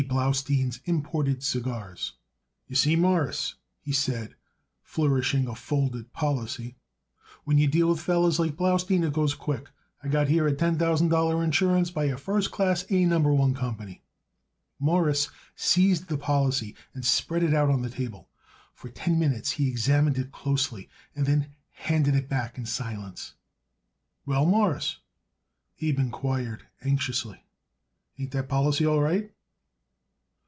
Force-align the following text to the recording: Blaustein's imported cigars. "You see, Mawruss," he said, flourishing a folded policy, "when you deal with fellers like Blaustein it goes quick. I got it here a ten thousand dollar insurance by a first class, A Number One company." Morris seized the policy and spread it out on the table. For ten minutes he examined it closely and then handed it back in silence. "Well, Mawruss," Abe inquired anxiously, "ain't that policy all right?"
Blaustein's 0.09 0.79
imported 0.85 1.43
cigars. 1.43 2.13
"You 2.67 2.75
see, 2.75 2.95
Mawruss," 2.95 3.53
he 3.79 3.91
said, 3.93 4.33
flourishing 4.81 5.47
a 5.47 5.53
folded 5.53 6.11
policy, 6.11 6.75
"when 7.43 7.59
you 7.59 7.67
deal 7.67 7.87
with 7.89 7.99
fellers 7.99 8.39
like 8.39 8.57
Blaustein 8.57 9.03
it 9.05 9.13
goes 9.13 9.35
quick. 9.35 9.69
I 10.01 10.07
got 10.07 10.23
it 10.23 10.29
here 10.29 10.47
a 10.47 10.55
ten 10.55 10.79
thousand 10.79 11.09
dollar 11.09 11.43
insurance 11.43 11.91
by 11.91 12.05
a 12.05 12.17
first 12.17 12.49
class, 12.49 12.83
A 12.89 13.05
Number 13.05 13.31
One 13.31 13.53
company." 13.53 14.01
Morris 14.79 15.29
seized 15.55 16.07
the 16.07 16.17
policy 16.17 16.75
and 16.95 17.05
spread 17.05 17.43
it 17.43 17.53
out 17.53 17.69
on 17.69 17.83
the 17.83 17.89
table. 17.89 18.27
For 18.73 18.89
ten 18.89 19.19
minutes 19.19 19.51
he 19.51 19.69
examined 19.69 20.17
it 20.17 20.31
closely 20.31 20.89
and 21.15 21.27
then 21.27 21.53
handed 21.73 22.15
it 22.15 22.27
back 22.27 22.57
in 22.57 22.65
silence. 22.65 23.35
"Well, 24.25 24.47
Mawruss," 24.47 24.97
Abe 25.79 25.99
inquired 25.99 26.65
anxiously, 26.81 27.45
"ain't 28.17 28.31
that 28.31 28.49
policy 28.49 28.83
all 28.83 28.99
right?" 28.99 29.31